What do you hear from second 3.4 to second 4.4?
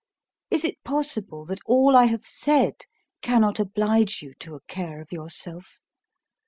oblige you